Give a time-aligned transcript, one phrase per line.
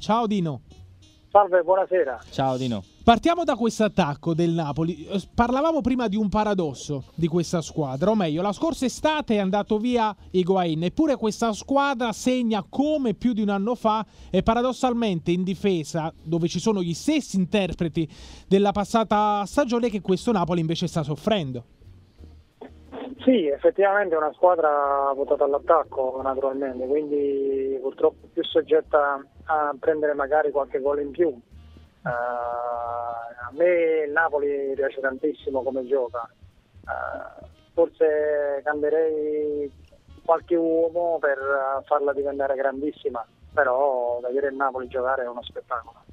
[0.00, 0.62] Ciao Dino.
[1.30, 2.18] Salve, buonasera.
[2.30, 2.82] Ciao Dino.
[3.04, 5.06] Partiamo da questo attacco del Napoli.
[5.32, 9.76] Parlavamo prima di un paradosso di questa squadra, o meglio, la scorsa estate è andato
[9.78, 15.44] via Higuain, eppure questa squadra segna come più di un anno fa e paradossalmente in
[15.44, 18.08] difesa, dove ci sono gli stessi interpreti
[18.48, 21.64] della passata stagione, che questo Napoli invece sta soffrendo.
[23.22, 29.22] Sì, effettivamente è una squadra votata all'attacco naturalmente, quindi purtroppo più soggetta a
[29.78, 31.28] prendere magari qualche gol in più.
[31.28, 36.28] Uh, a me il Napoli piace tantissimo come gioca,
[36.84, 39.70] uh, forse cambierei
[40.24, 41.38] qualche uomo per
[41.86, 46.04] farla diventare grandissima, però vedere il Napoli giocare è uno spettacolo.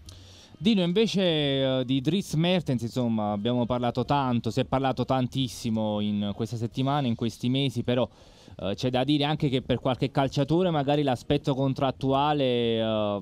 [0.59, 1.21] Dino, invece
[1.63, 7.07] uh, di Dries Mertens, insomma, abbiamo parlato tanto, si è parlato tantissimo in queste settimane,
[7.07, 8.09] in questi mesi, però
[8.57, 13.21] uh, c'è da dire anche che per qualche calciatore magari l'aspetto contrattuale uh,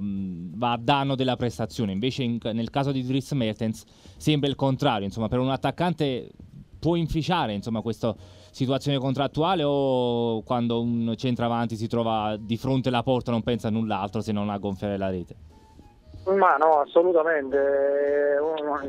[0.56, 3.84] va a danno della prestazione, invece in, nel caso di Dries Mertens
[4.18, 6.32] sembra il contrario, insomma, per un attaccante
[6.80, 8.16] può inficiare insomma, questa
[8.52, 13.72] situazione contrattuale o quando un centravanti si trova di fronte alla porta non pensa a
[13.72, 15.36] null'altro se non a gonfiare la rete?
[16.26, 17.58] Ma no, assolutamente.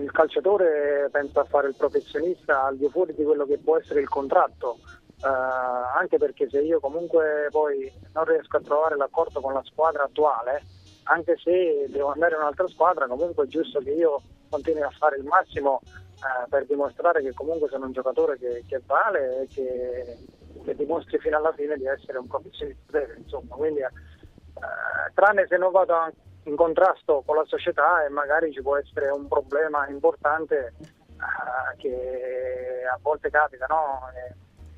[0.01, 4.01] Il calciatore pensa a fare il professionista al di fuori di quello che può essere
[4.01, 4.79] il contratto.
[5.27, 10.05] Uh, anche perché se io comunque poi non riesco a trovare l'accordo con la squadra
[10.05, 10.63] attuale,
[11.05, 15.17] anche se devo andare in un'altra squadra, comunque è giusto che io continui a fare
[15.17, 20.17] il massimo uh, per dimostrare che comunque sono un giocatore che, che vale e che,
[20.63, 23.01] che, dimostri fino alla fine di essere un professionista.
[23.17, 26.09] Insomma, quindi, uh, tranne se non vado
[26.45, 32.85] in contrasto con la società e magari ci può essere un problema importante uh, che
[32.89, 34.03] a volte capita, no?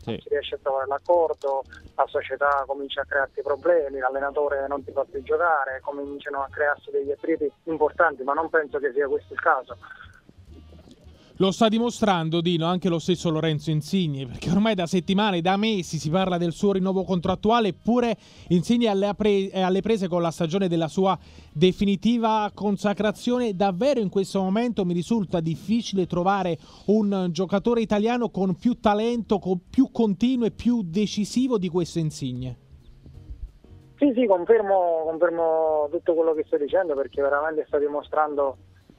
[0.09, 0.13] Sì.
[0.13, 1.65] Non si riesce a trovare l'accordo,
[1.95, 6.91] la società comincia a crearti problemi, l'allenatore non ti fa più giocare, cominciano a crearsi
[6.91, 9.77] degli attriti importanti, ma non penso che sia questo il caso.
[11.41, 15.97] Lo sta dimostrando Dino anche lo stesso Lorenzo Insigne, perché ormai da settimane, da mesi
[15.97, 18.17] si parla del suo rinnovo contrattuale, eppure
[18.49, 21.17] Insigne è alle prese con la stagione della sua
[21.53, 23.55] definitiva consacrazione.
[23.55, 29.61] Davvero in questo momento mi risulta difficile trovare un giocatore italiano con più talento, con
[29.71, 32.57] più continuo e più decisivo di questo Insigne.
[33.97, 38.57] Sì, sì, confermo, confermo tutto quello che sto dicendo perché veramente sta dimostrando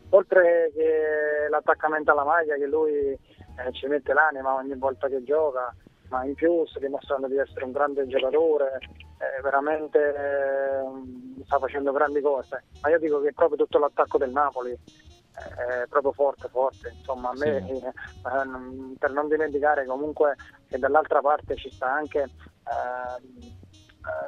[0.10, 5.74] oltre che l'attaccamento alla maglia che lui eh, ci mette l'anima ogni volta che gioca,
[6.10, 8.80] ma in più sta dimostrando di essere un grande giocatore,
[9.20, 12.64] eh, veramente eh, sta facendo grandi cose.
[12.82, 16.90] Ma io dico che proprio tutto l'attacco del Napoli è proprio forte, forte.
[16.98, 17.72] Insomma, a me, sì.
[17.74, 20.36] eh, per non dimenticare comunque
[20.68, 23.58] che dall'altra parte ci sta anche eh,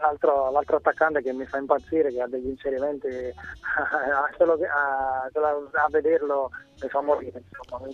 [0.01, 3.07] l'altro, l'altro, attaccante che mi fa impazzire, che ha degli inserimenti,
[4.37, 6.49] solo che, a, solo a, vederlo
[6.81, 7.41] mi fa morire.
[7.59, 7.87] Insomma,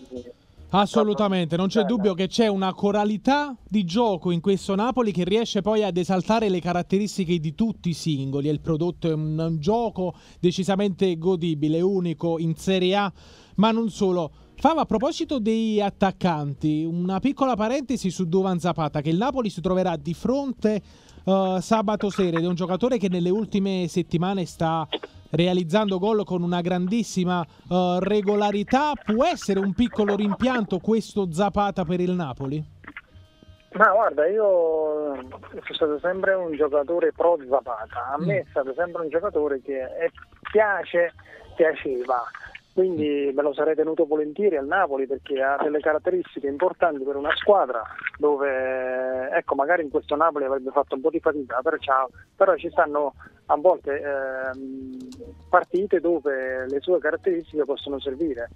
[0.70, 5.62] Assolutamente, non c'è dubbio che c'è una coralità di gioco in questo Napoli che riesce
[5.62, 8.50] poi ad esaltare le caratteristiche di tutti i singoli.
[8.50, 13.14] Il prodotto è un, un gioco decisamente godibile, unico in Serie A,
[13.56, 14.30] ma non solo.
[14.56, 19.62] Fava a proposito dei attaccanti, una piccola parentesi su Duvan Zapata che il Napoli si
[19.62, 20.82] troverà di fronte
[21.24, 24.86] uh, sabato sera ed è un giocatore che nelle ultime settimane sta
[25.32, 28.94] realizzando gol con una grandissima uh, regolarità.
[29.04, 32.76] Può essere un piccolo rimpianto questo Zapata per il Napoli?
[33.74, 39.04] Ma guarda, io sono stato sempre un giocatore pro Zapata, a me è stato sempre
[39.04, 40.12] un giocatore che
[40.52, 41.14] piace,
[41.56, 42.24] piaceva
[42.78, 47.36] quindi me lo sarei tenuto volentieri al Napoli perché ha delle caratteristiche importanti per una
[47.36, 47.82] squadra
[48.20, 51.76] dove ecco magari in questo Napoli avrebbe fatto un po' di fatica però,
[52.36, 53.16] però ci stanno
[53.48, 54.96] a volte ehm,
[55.50, 58.48] partite dove le sue caratteristiche possono servire.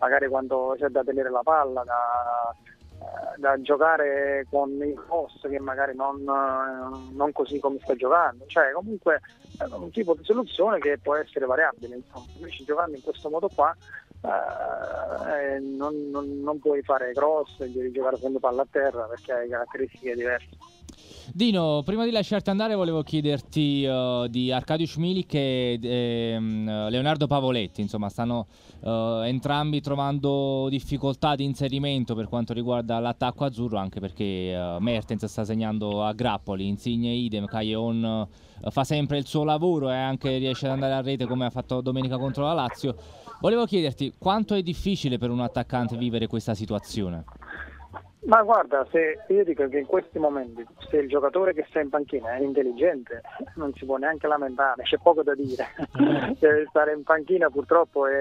[0.00, 2.87] Magari quando c'è da tenere la palla da, eh,
[3.36, 8.72] da giocare con il post che magari non, eh, non, così come sta giocando, cioè
[8.72, 9.20] comunque
[9.58, 13.48] è un tipo di soluzione che può essere variabile, insomma, invece giocando in questo modo
[13.54, 13.74] qua
[14.20, 19.48] eh, non, non, non, puoi fare cross devi giocare sempre palla a terra perché hai
[19.48, 20.48] caratteristiche diverse.
[21.32, 27.80] Dino, prima di lasciarti andare volevo chiederti uh, di Arcadius Milik e ehm, Leonardo Pavoletti,
[27.80, 28.46] insomma stanno
[28.80, 35.24] uh, entrambi trovando difficoltà di inserimento per quanto riguarda l'attacco azzurro, anche perché uh, Mertens
[35.26, 38.26] sta segnando a grappoli, Insigne idem, Caglion
[38.70, 41.80] fa sempre il suo lavoro e anche riesce ad andare a rete come ha fatto
[41.80, 42.96] domenica contro la Lazio.
[43.40, 47.24] Volevo chiederti quanto è difficile per un attaccante vivere questa situazione?
[48.24, 51.88] Ma guarda, se io dico che in questi momenti, se il giocatore che sta in
[51.88, 53.22] panchina è intelligente,
[53.56, 55.66] non si può neanche lamentare, c'è poco da dire.
[56.38, 58.12] Deve stare in panchina purtroppo e,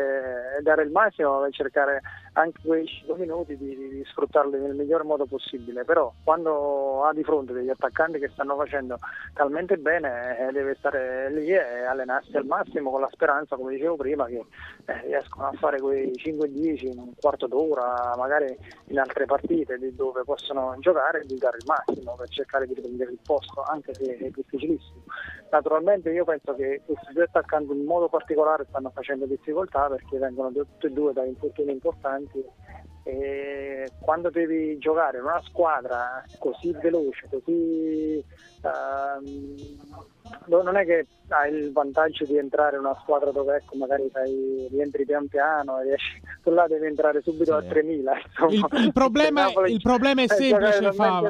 [0.59, 2.01] e dare il massimo e cercare
[2.37, 5.83] anche quei 5 minuti di, di, di, sfruttarli nel miglior modo possibile.
[5.83, 8.97] Però quando ha di fronte degli attaccanti che stanno facendo
[9.33, 13.95] talmente bene, eh, deve stare lì e allenarsi al massimo con la speranza, come dicevo
[13.95, 14.45] prima, che
[14.85, 18.55] eh, riescono a fare quei 5-10 in un quarto d'ora, magari
[18.85, 23.11] in altre partite dove possono giocare e di dare il massimo per cercare di prendere
[23.11, 25.03] il posto, anche se è difficilissimo.
[25.49, 30.51] Naturalmente io penso che questi due attaccanti in modo particolare stanno facendo difficoltà perché vengono
[30.51, 32.43] tutti e due da infortuni importanti
[33.03, 38.21] e quando devi giocare in una squadra così veloce, così
[38.63, 39.23] uh,
[40.47, 44.67] non è che hai il vantaggio di entrare in una squadra dove ecco, magari sai,
[44.69, 47.65] rientri pian piano e riesci, tu là devi entrare subito sì.
[47.65, 48.13] a 3000
[48.49, 51.29] il, il, problema, il, problema, è semplice Fava.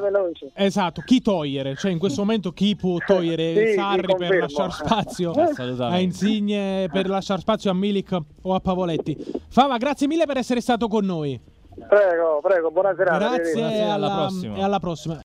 [0.54, 5.32] esatto, chi togliere cioè in questo momento chi può togliere sì, Sarri per lasciare spazio
[5.32, 9.18] a Insigne per lasciare spazio a Milik o a Pavoletti
[9.50, 11.56] Fava grazie mille per essere stato con noi
[11.86, 13.36] Prego, prego, buona serata.
[13.36, 14.56] Grazie e alla, alla prossima.
[14.56, 15.16] E alla prossima.